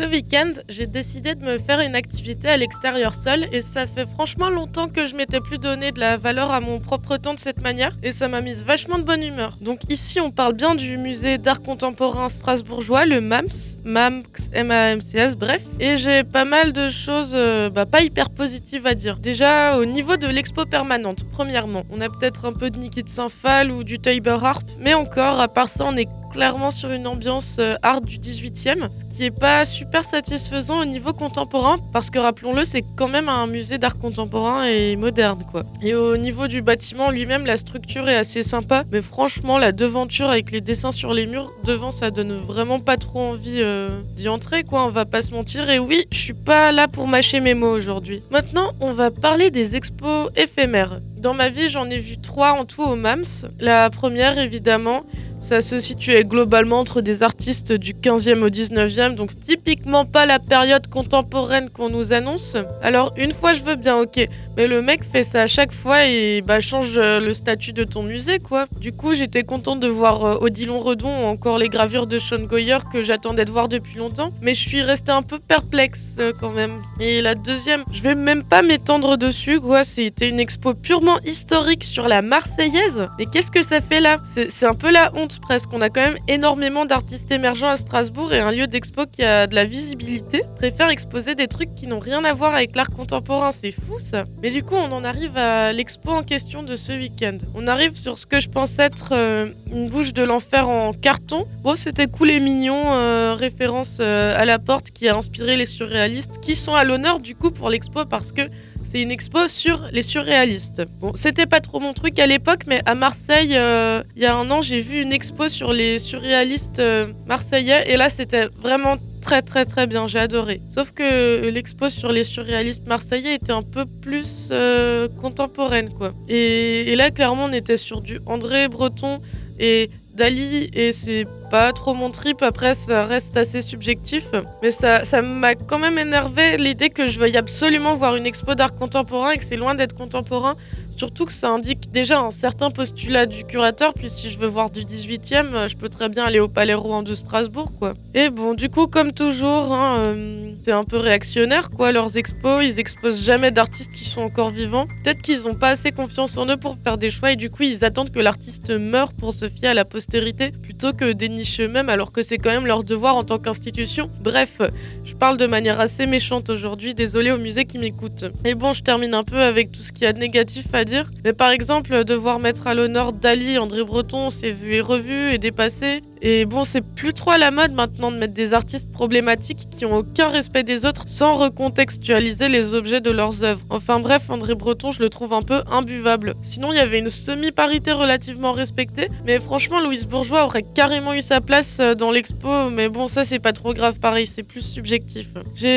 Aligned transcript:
Ce 0.00 0.06
week-end, 0.06 0.52
j'ai 0.70 0.86
décidé 0.86 1.34
de 1.34 1.44
me 1.44 1.58
faire 1.58 1.78
une 1.80 1.94
activité 1.94 2.48
à 2.48 2.56
l'extérieur 2.56 3.14
seule 3.14 3.46
et 3.52 3.60
ça 3.60 3.86
fait 3.86 4.06
franchement 4.08 4.48
longtemps 4.48 4.88
que 4.88 5.04
je 5.04 5.14
m'étais 5.14 5.40
plus 5.40 5.58
donné 5.58 5.92
de 5.92 6.00
la 6.00 6.16
valeur 6.16 6.52
à 6.52 6.60
mon 6.60 6.80
propre 6.80 7.18
temps 7.18 7.34
de 7.34 7.38
cette 7.38 7.60
manière 7.60 7.94
et 8.02 8.12
ça 8.12 8.26
m'a 8.26 8.40
mise 8.40 8.64
vachement 8.64 8.96
de 8.96 9.02
bonne 9.02 9.22
humeur. 9.22 9.58
Donc 9.60 9.80
ici, 9.90 10.18
on 10.18 10.30
parle 10.30 10.54
bien 10.54 10.74
du 10.74 10.96
musée 10.96 11.36
d'art 11.36 11.60
contemporain 11.60 12.30
strasbourgeois, 12.30 13.04
le 13.04 13.20
MAMS, 13.20 13.82
MAMS, 13.84 14.22
M-A-M-C-S, 14.54 15.36
bref. 15.36 15.60
Et 15.80 15.98
j'ai 15.98 16.24
pas 16.24 16.46
mal 16.46 16.72
de 16.72 16.88
choses 16.88 17.32
euh, 17.34 17.68
bah, 17.68 17.84
pas 17.84 18.00
hyper 18.00 18.30
positives 18.30 18.86
à 18.86 18.94
dire. 18.94 19.18
Déjà, 19.18 19.76
au 19.76 19.84
niveau 19.84 20.16
de 20.16 20.28
l'expo 20.28 20.64
permanente, 20.64 21.24
premièrement, 21.30 21.84
on 21.90 22.00
a 22.00 22.08
peut-être 22.08 22.46
un 22.46 22.54
peu 22.54 22.70
de 22.70 22.78
Niki 22.78 23.02
de 23.02 23.08
Saint-Phal 23.10 23.70
ou 23.70 23.84
du 23.84 23.98
Tabor 23.98 24.42
Harp, 24.46 24.66
mais 24.78 24.94
encore, 24.94 25.40
à 25.40 25.48
part 25.48 25.68
ça, 25.68 25.84
on 25.86 25.96
est 25.98 26.08
clairement 26.30 26.70
sur 26.70 26.90
une 26.90 27.06
ambiance 27.06 27.56
euh, 27.58 27.74
art 27.82 28.00
du 28.00 28.18
18e, 28.18 28.88
ce 28.92 29.16
qui 29.16 29.24
est 29.24 29.30
pas 29.30 29.64
super 29.64 30.04
satisfaisant 30.04 30.80
au 30.80 30.84
niveau 30.84 31.12
contemporain, 31.12 31.78
parce 31.92 32.10
que 32.10 32.18
rappelons-le, 32.18 32.64
c'est 32.64 32.84
quand 32.96 33.08
même 33.08 33.28
un 33.28 33.46
musée 33.46 33.78
d'art 33.78 33.98
contemporain 33.98 34.64
et 34.64 34.96
moderne, 34.96 35.44
quoi. 35.50 35.64
Et 35.82 35.94
au 35.94 36.16
niveau 36.16 36.46
du 36.46 36.62
bâtiment 36.62 37.10
lui-même, 37.10 37.46
la 37.46 37.56
structure 37.56 38.08
est 38.08 38.16
assez 38.16 38.42
sympa, 38.42 38.84
mais 38.90 39.02
franchement, 39.02 39.58
la 39.58 39.72
devanture 39.72 40.30
avec 40.30 40.50
les 40.50 40.60
dessins 40.60 40.92
sur 40.92 41.12
les 41.12 41.26
murs 41.26 41.52
devant, 41.64 41.90
ça 41.90 42.10
donne 42.10 42.38
vraiment 42.38 42.78
pas 42.78 42.96
trop 42.96 43.20
envie 43.20 43.60
euh, 43.60 43.90
d'y 44.16 44.28
entrer, 44.28 44.64
quoi. 44.64 44.86
On 44.86 44.90
va 44.90 45.04
pas 45.04 45.22
se 45.22 45.32
mentir. 45.32 45.68
Et 45.68 45.78
oui, 45.78 46.06
je 46.10 46.18
suis 46.18 46.34
pas 46.34 46.72
là 46.72 46.88
pour 46.88 47.06
mâcher 47.06 47.40
mes 47.40 47.54
mots 47.54 47.70
aujourd'hui. 47.70 48.22
Maintenant, 48.30 48.72
on 48.80 48.92
va 48.92 49.10
parler 49.10 49.50
des 49.50 49.76
expos 49.76 50.30
éphémères. 50.36 51.00
Dans 51.16 51.34
ma 51.34 51.50
vie, 51.50 51.68
j'en 51.68 51.90
ai 51.90 51.98
vu 51.98 52.16
trois 52.18 52.52
en 52.52 52.64
tout 52.64 52.82
au 52.82 52.96
MAMS. 52.96 53.46
La 53.58 53.90
première, 53.90 54.38
évidemment, 54.38 55.02
ça 55.40 55.62
se 55.62 55.78
situait 55.78 56.24
globalement 56.24 56.78
entre 56.80 57.00
des 57.00 57.22
artistes 57.22 57.72
du 57.72 57.94
15e 57.94 58.42
au 58.42 58.48
19e, 58.48 59.14
donc 59.14 59.30
typiquement 59.34 60.04
pas 60.04 60.26
la 60.26 60.38
période 60.38 60.86
contemporaine 60.88 61.70
qu'on 61.70 61.88
nous 61.88 62.12
annonce. 62.12 62.56
Alors 62.82 63.12
une 63.16 63.32
fois 63.32 63.54
je 63.54 63.62
veux 63.62 63.76
bien, 63.76 63.96
ok, 63.96 64.28
mais 64.56 64.66
le 64.66 64.82
mec 64.82 65.00
fait 65.02 65.24
ça 65.24 65.42
à 65.42 65.46
chaque 65.46 65.72
fois 65.72 66.06
et 66.06 66.42
bah 66.42 66.60
change 66.60 66.98
euh, 66.98 67.20
le 67.20 67.32
statut 67.34 67.72
de 67.72 67.84
ton 67.84 68.02
musée 68.02 68.38
quoi. 68.38 68.66
Du 68.78 68.92
coup 68.92 69.14
j'étais 69.14 69.42
contente 69.42 69.80
de 69.80 69.88
voir 69.88 70.24
euh, 70.24 70.38
Odilon 70.40 70.80
Redon 70.80 71.08
ou 71.08 71.26
encore 71.26 71.58
les 71.58 71.68
gravures 71.68 72.06
de 72.06 72.18
Sean 72.18 72.40
Goyer 72.40 72.78
que 72.92 73.02
j'attendais 73.02 73.44
de 73.44 73.50
voir 73.50 73.68
depuis 73.68 73.96
longtemps, 73.96 74.32
mais 74.42 74.54
je 74.54 74.68
suis 74.68 74.82
restée 74.82 75.12
un 75.12 75.22
peu 75.22 75.38
perplexe 75.38 76.16
euh, 76.18 76.32
quand 76.38 76.50
même. 76.50 76.82
Et 77.00 77.22
la 77.22 77.34
deuxième, 77.34 77.84
je 77.92 78.02
vais 78.02 78.14
même 78.14 78.44
pas 78.44 78.62
m'étendre 78.62 79.16
dessus 79.16 79.60
quoi, 79.60 79.84
c'était 79.84 80.28
une 80.28 80.40
expo 80.40 80.74
purement 80.74 81.18
historique 81.24 81.84
sur 81.84 82.08
la 82.08 82.20
Marseillaise. 82.22 83.08
Mais 83.18 83.26
qu'est-ce 83.26 83.50
que 83.50 83.62
ça 83.62 83.80
fait 83.80 84.00
là? 84.00 84.18
C'est 84.50 84.66
un 84.66 84.74
peu 84.74 84.90
la 84.90 85.12
honte 85.14 85.29
presque. 85.38 85.72
On 85.72 85.80
a 85.80 85.90
quand 85.90 86.00
même 86.00 86.18
énormément 86.28 86.86
d'artistes 86.86 87.30
émergents 87.30 87.68
à 87.68 87.76
Strasbourg 87.76 88.32
et 88.32 88.40
un 88.40 88.50
lieu 88.50 88.66
d'expo 88.66 89.06
qui 89.06 89.22
a 89.22 89.46
de 89.46 89.54
la 89.54 89.64
visibilité 89.64 90.42
préfère 90.56 90.88
exposer 90.88 91.34
des 91.34 91.46
trucs 91.46 91.74
qui 91.74 91.86
n'ont 91.86 91.98
rien 91.98 92.24
à 92.24 92.32
voir 92.32 92.54
avec 92.54 92.74
l'art 92.74 92.90
contemporain. 92.90 93.52
C'est 93.52 93.70
fou 93.70 93.98
ça. 93.98 94.24
Mais 94.42 94.50
du 94.50 94.62
coup, 94.62 94.74
on 94.74 94.90
en 94.92 95.04
arrive 95.04 95.36
à 95.36 95.72
l'expo 95.72 96.10
en 96.10 96.22
question 96.22 96.62
de 96.62 96.76
ce 96.76 96.92
week-end. 96.92 97.38
On 97.54 97.66
arrive 97.66 97.96
sur 97.96 98.18
ce 98.18 98.26
que 98.26 98.40
je 98.40 98.48
pense 98.48 98.78
être 98.78 99.10
euh, 99.12 99.46
une 99.72 99.88
bouche 99.88 100.12
de 100.12 100.22
l'enfer 100.22 100.68
en 100.68 100.92
carton. 100.92 101.46
Bon, 101.62 101.76
c'était 101.76 102.06
cool 102.06 102.30
et 102.30 102.40
mignon, 102.40 102.92
euh, 102.92 103.34
référence 103.34 103.98
euh, 104.00 104.34
à 104.36 104.44
la 104.44 104.58
porte 104.58 104.90
qui 104.90 105.08
a 105.08 105.16
inspiré 105.16 105.56
les 105.56 105.66
surréalistes 105.66 106.40
qui 106.40 106.56
sont 106.56 106.74
à 106.74 106.84
l'honneur 106.84 107.20
du 107.20 107.34
coup 107.34 107.50
pour 107.50 107.70
l'expo 107.70 108.04
parce 108.04 108.32
que 108.32 108.42
c'est 108.90 109.02
une 109.02 109.12
expo 109.12 109.46
sur 109.46 109.86
les 109.92 110.02
surréalistes. 110.02 110.82
Bon, 111.00 111.12
c'était 111.14 111.46
pas 111.46 111.60
trop 111.60 111.78
mon 111.78 111.92
truc 111.92 112.18
à 112.18 112.26
l'époque, 112.26 112.62
mais 112.66 112.82
à 112.86 112.96
Marseille, 112.96 113.56
euh, 113.56 114.02
il 114.16 114.22
y 114.22 114.26
a 114.26 114.34
un 114.36 114.50
an, 114.50 114.62
j'ai 114.62 114.80
vu 114.80 115.00
une 115.00 115.12
expo 115.12 115.48
sur 115.48 115.72
les 115.72 116.00
surréalistes 116.00 116.80
euh, 116.80 117.06
marseillais, 117.26 117.84
et 117.88 117.96
là, 117.96 118.10
c'était 118.10 118.46
vraiment 118.46 118.96
très 119.22 119.42
très 119.42 119.64
très 119.64 119.86
bien, 119.86 120.08
j'ai 120.08 120.18
adoré. 120.18 120.60
Sauf 120.68 120.90
que 120.90 121.48
l'expo 121.50 121.88
sur 121.88 122.10
les 122.10 122.24
surréalistes 122.24 122.88
marseillais 122.88 123.36
était 123.36 123.52
un 123.52 123.62
peu 123.62 123.84
plus 123.86 124.48
euh, 124.50 125.06
contemporaine, 125.20 125.90
quoi. 125.90 126.12
Et 126.28 126.96
là, 126.96 127.12
clairement, 127.12 127.44
on 127.44 127.52
était 127.52 127.76
sur 127.76 128.00
du 128.00 128.18
André 128.26 128.66
Breton 128.66 129.20
et 129.60 129.90
Dali, 130.14 130.68
et 130.72 130.92
c'est 130.92 131.26
pas 131.50 131.72
trop 131.72 131.94
mon 131.94 132.10
trip. 132.10 132.42
Après, 132.42 132.74
ça 132.74 133.04
reste 133.04 133.36
assez 133.36 133.62
subjectif. 133.62 134.26
Mais 134.62 134.70
ça, 134.70 135.22
m'a 135.22 135.54
quand 135.54 135.78
même 135.78 135.98
énervé 135.98 136.56
l'idée 136.56 136.90
que 136.90 137.06
je 137.06 137.18
veuille 137.18 137.36
absolument 137.36 137.94
voir 137.94 138.16
une 138.16 138.26
expo 138.26 138.54
d'art 138.54 138.74
contemporain 138.74 139.30
et 139.32 139.38
que 139.38 139.44
c'est 139.44 139.56
loin 139.56 139.74
d'être 139.74 139.94
contemporain. 139.94 140.56
Surtout 141.00 141.24
que 141.24 141.32
ça 141.32 141.48
indique 141.48 141.90
déjà 141.90 142.20
un 142.20 142.30
certain 142.30 142.68
postulat 142.68 143.24
du 143.24 143.44
curateur, 143.44 143.94
puis 143.94 144.10
si 144.10 144.28
je 144.28 144.38
veux 144.38 144.46
voir 144.46 144.68
du 144.68 144.80
18e, 144.80 145.66
je 145.66 145.74
peux 145.74 145.88
très 145.88 146.10
bien 146.10 146.24
aller 146.24 146.40
au 146.40 146.48
Palais 146.48 146.74
Rouen 146.74 147.02
de 147.02 147.14
Strasbourg, 147.14 147.72
quoi. 147.78 147.94
Et 148.12 148.28
bon, 148.28 148.52
du 148.52 148.68
coup, 148.68 148.86
comme 148.86 149.12
toujours, 149.12 149.72
hein, 149.72 149.96
euh, 150.00 150.50
c'est 150.62 150.72
un 150.72 150.84
peu 150.84 150.98
réactionnaire, 150.98 151.70
quoi, 151.70 151.90
leurs 151.90 152.18
expos. 152.18 152.62
Ils 152.62 152.78
exposent 152.78 153.24
jamais 153.24 153.50
d'artistes 153.50 153.94
qui 153.94 154.04
sont 154.04 154.20
encore 154.20 154.50
vivants. 154.50 154.86
Peut-être 155.02 155.22
qu'ils 155.22 155.44
n'ont 155.44 155.54
pas 155.54 155.70
assez 155.70 155.90
confiance 155.90 156.36
en 156.36 156.46
eux 156.50 156.58
pour 156.58 156.76
faire 156.84 156.98
des 156.98 157.08
choix, 157.08 157.32
et 157.32 157.36
du 157.36 157.48
coup, 157.48 157.62
ils 157.62 157.82
attendent 157.82 158.10
que 158.10 158.20
l'artiste 158.20 158.68
meure 158.68 159.14
pour 159.14 159.32
se 159.32 159.48
fier 159.48 159.70
à 159.70 159.74
la 159.74 159.86
postérité, 159.86 160.50
plutôt 160.50 160.92
que 160.92 161.12
dénicher 161.12 161.62
eux-mêmes, 161.62 161.88
alors 161.88 162.12
que 162.12 162.20
c'est 162.20 162.36
quand 162.36 162.50
même 162.50 162.66
leur 162.66 162.84
devoir 162.84 163.16
en 163.16 163.24
tant 163.24 163.38
qu'institution. 163.38 164.10
Bref, 164.20 164.60
je 165.04 165.14
parle 165.14 165.38
de 165.38 165.46
manière 165.46 165.80
assez 165.80 166.04
méchante 166.04 166.50
aujourd'hui, 166.50 166.92
désolé 166.92 167.30
au 167.30 167.38
musée 167.38 167.64
qui 167.64 167.78
m'écoute. 167.78 168.26
Et 168.44 168.54
bon, 168.54 168.74
je 168.74 168.82
termine 168.82 169.14
un 169.14 169.24
peu 169.24 169.40
avec 169.40 169.72
tout 169.72 169.80
ce 169.80 169.92
qu'il 169.92 170.02
y 170.02 170.06
a 170.06 170.12
de 170.12 170.18
négatif 170.18 170.66
à 170.74 170.84
dire 170.84 170.89
mais 171.24 171.32
par 171.32 171.50
exemple, 171.50 172.04
devoir 172.04 172.38
mettre 172.38 172.66
à 172.66 172.74
l'honneur 172.74 173.12
Dali, 173.12 173.58
André 173.58 173.84
Breton, 173.84 174.30
c'est 174.30 174.50
vu 174.50 174.74
et 174.74 174.80
revu 174.80 175.32
et 175.32 175.38
dépassé. 175.38 176.02
Et 176.22 176.44
bon, 176.44 176.64
c'est 176.64 176.82
plus 176.82 177.14
trop 177.14 177.30
à 177.30 177.38
la 177.38 177.50
mode 177.50 177.72
maintenant 177.72 178.12
de 178.12 178.16
mettre 178.18 178.34
des 178.34 178.52
artistes 178.52 178.92
problématiques 178.92 179.68
qui 179.70 179.86
ont 179.86 179.96
aucun 179.96 180.28
respect 180.28 180.62
des 180.62 180.84
autres 180.84 181.04
sans 181.06 181.36
recontextualiser 181.36 182.48
les 182.48 182.74
objets 182.74 183.00
de 183.00 183.10
leurs 183.10 183.42
œuvres. 183.42 183.64
Enfin 183.70 184.00
bref, 184.00 184.28
André 184.28 184.54
Breton, 184.54 184.90
je 184.90 185.00
le 185.00 185.08
trouve 185.08 185.32
un 185.32 185.42
peu 185.42 185.62
imbuvable. 185.70 186.34
Sinon, 186.42 186.72
il 186.72 186.76
y 186.76 186.80
avait 186.80 186.98
une 186.98 187.08
semi-parité 187.08 187.92
relativement 187.92 188.52
respectée, 188.52 189.08
mais 189.24 189.40
franchement, 189.40 189.80
Louise 189.80 190.04
Bourgeois 190.04 190.44
aurait 190.44 190.64
carrément 190.74 191.14
eu 191.14 191.22
sa 191.22 191.40
place 191.40 191.78
euh, 191.80 191.94
dans 191.94 192.10
l'expo, 192.10 192.68
mais 192.70 192.88
bon, 192.88 193.06
ça 193.06 193.24
c'est 193.24 193.38
pas 193.38 193.52
trop 193.52 193.72
grave, 193.72 193.98
pareil, 193.98 194.26
c'est 194.26 194.42
plus 194.42 194.62
subjectif. 194.62 195.28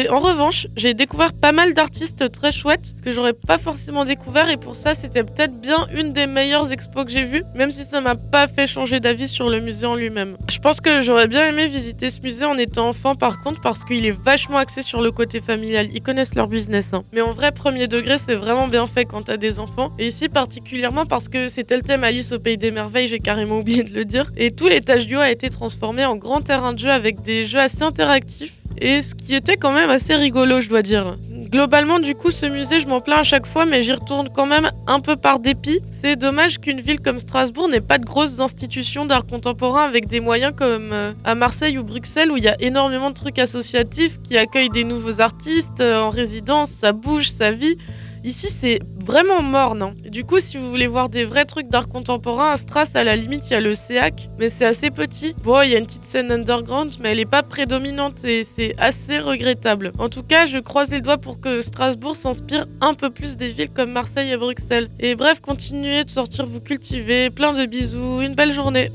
En 0.10 0.20
revanche, 0.20 0.68
j'ai 0.76 0.94
découvert 0.94 1.34
pas 1.34 1.54
mal 1.54 1.74
d'artistes 1.74 2.32
très 2.32 2.52
chouettes 2.52 2.96
que 3.04 3.12
j'aurais 3.12 3.34
pas 3.34 3.58
forcément 3.58 4.04
découvert, 4.04 4.50
et 4.50 4.58
pour 4.58 4.76
ça, 4.76 4.94
c'était 4.94 5.24
peut-être 5.24 5.62
bien 5.62 5.88
une 5.96 6.12
des 6.12 6.28
meilleures 6.28 6.72
expos 6.72 7.06
que 7.06 7.12
j'ai 7.12 7.24
vues, 7.24 7.44
même 7.56 7.72
si 7.72 7.84
ça 7.86 8.02
m'a 8.02 8.16
pas 8.16 8.48
fait 8.48 8.68
changer 8.68 9.00
d'avis 9.00 9.30
sur 9.30 9.50
le 9.50 9.62
musée 9.62 9.86
en 9.86 9.96
lui-même. 9.96 10.33
Je 10.50 10.60
pense 10.60 10.82
que 10.82 11.02
j'aurais 11.02 11.28
bien 11.28 11.48
aimé 11.48 11.68
visiter 11.68 12.10
ce 12.10 12.22
musée 12.22 12.46
en 12.46 12.58
étant 12.58 12.90
enfant 12.90 13.16
par 13.16 13.42
contre 13.42 13.62
parce 13.62 13.84
qu'il 13.84 14.06
est 14.06 14.12
vachement 14.12 14.58
axé 14.58 14.82
sur 14.82 15.02
le 15.02 15.12
côté 15.12 15.42
familial. 15.42 15.88
Ils 15.94 16.02
connaissent 16.02 16.36
leur 16.36 16.48
business. 16.48 16.94
Hein. 16.94 17.04
Mais 17.14 17.22
en 17.22 17.32
vrai, 17.32 17.52
premier 17.52 17.88
degré, 17.88 18.18
c'est 18.18 18.36
vraiment 18.36 18.68
bien 18.68 18.88
fait 18.88 19.06
quand 19.06 19.24
t'as 19.24 19.38
des 19.38 19.60
enfants. 19.60 19.92
Et 20.00 20.08
ici 20.08 20.30
particulièrement 20.30 21.06
parce 21.06 21.30
que 21.30 21.48
c'était 21.48 21.76
le 21.76 21.84
thème 21.84 22.04
Alice 22.04 22.32
au 22.32 22.40
Pays 22.40 22.58
des 22.58 22.72
Merveilles, 22.72 23.08
j'ai 23.08 23.20
carrément 23.20 23.58
oublié 23.60 23.84
de 23.84 23.94
le 23.94 24.06
dire. 24.06 24.32
Et 24.38 24.52
tout 24.52 24.68
l'étage 24.68 25.08
du 25.08 25.16
haut 25.16 25.22
a 25.22 25.32
été 25.32 25.50
transformé 25.50 26.06
en 26.06 26.16
grand 26.16 26.42
terrain 26.42 26.74
de 26.74 26.80
jeu 26.80 26.92
avec 26.92 27.22
des 27.22 27.46
jeux 27.46 27.60
assez 27.60 27.84
interactifs. 27.84 28.54
Et 28.80 29.02
ce 29.02 29.16
qui 29.16 29.36
était 29.36 29.58
quand 29.58 29.72
même 29.72 29.90
assez 29.90 30.16
rigolo, 30.16 30.60
je 30.60 30.70
dois 30.70 30.82
dire. 30.82 31.18
Globalement, 31.54 32.00
du 32.00 32.16
coup, 32.16 32.32
ce 32.32 32.48
musée, 32.48 32.80
je 32.80 32.88
m'en 32.88 33.00
plains 33.00 33.18
à 33.18 33.24
chaque 33.24 33.46
fois, 33.46 33.68
mais 33.68 33.84
j'y 33.84 33.94
retourne 33.94 34.28
quand 34.28 34.48
même 34.48 34.72
un 34.88 35.00
peu 35.00 35.16
par 35.16 35.38
dépit. 35.38 35.82
C'est 35.92 36.16
dommage 36.16 36.60
qu'une 36.60 36.82
ville 36.82 37.00
comme 37.00 37.20
Strasbourg 37.20 37.70
n'ait 37.70 37.80
pas 37.80 38.00
de 38.00 38.06
grosses 38.06 38.40
institutions 38.40 39.06
d'art 39.06 39.28
contemporain 39.28 39.84
avec 39.84 40.08
des 40.08 40.20
moyens 40.20 40.54
comme 40.58 40.90
euh, 40.92 41.14
à 41.24 41.36
Marseille 41.36 41.78
ou 41.78 41.84
Bruxelles 41.84 42.32
où 42.32 42.38
il 42.38 42.44
y 42.44 42.48
a 42.48 42.60
énormément 42.60 43.12
de 43.12 43.14
trucs 43.14 43.38
associatifs 43.38 44.20
qui 44.24 44.36
accueillent 44.36 44.72
des 44.72 44.84
nouveaux 44.84 45.22
artistes 45.22 45.80
euh, 45.80 46.02
en 46.02 46.10
résidence, 46.10 46.72
ça 46.72 46.92
bouge, 46.92 47.30
ça 47.30 47.52
vit. 47.52 47.78
Ici, 48.24 48.48
c'est 48.50 48.80
vraiment 49.04 49.42
mort, 49.42 49.76
non 49.76 49.94
Du 50.10 50.24
coup, 50.24 50.40
si 50.40 50.58
vous 50.58 50.70
voulez 50.70 50.88
voir 50.88 51.10
des 51.10 51.26
vrais 51.26 51.44
trucs 51.44 51.68
d'art 51.68 51.90
contemporain, 51.90 52.52
à 52.52 52.58
Stras, 52.58 52.92
à 52.94 53.04
la 53.04 53.18
limite, 53.18 53.50
il 53.50 53.54
y 53.54 53.56
a 53.56 53.60
le 53.60 53.76
CEAC, 53.76 54.30
mais 54.40 54.48
c'est 54.48 54.64
assez 54.64 54.92
petit. 54.92 55.36
Bon, 55.44 55.62
il 55.62 55.72
y 55.72 55.76
a 55.76 55.78
une 55.78 55.86
petite 55.86 56.06
scène 56.06 56.32
underground, 56.32 56.94
mais 57.02 57.12
elle 57.12 57.20
est 57.20 57.26
pas 57.26 57.44
prédominante 57.44 58.24
et 58.24 58.46
c'est 58.46 58.76
assez 58.78 59.20
regrettable. 59.20 59.92
En 60.00 60.08
tout 60.08 60.24
cas, 60.24 60.46
je 60.46 60.58
croise 60.58 60.92
les 60.92 61.02
doigts 61.02 61.18
pour 61.18 61.42
que 61.42 61.62
Strasbourg 61.62 62.16
s'inspire 62.16 62.66
un 62.80 62.94
peu 62.94 63.10
plus 63.10 63.36
des 63.36 63.50
villes 63.50 63.72
comme 63.72 63.92
Marseille 63.92 64.32
et 64.32 64.38
Bruxelles. 64.38 64.90
Et 65.02 65.16
bref, 65.16 65.42
continuez 65.42 66.06
de 66.06 66.10
sortir 66.10 66.46
vous 66.46 66.62
cultiver, 66.62 67.30
plein 67.30 67.52
de 67.52 67.66
bisous, 67.66 68.22
une 68.22 68.36
belle 68.36 68.54
journée. 68.54 68.90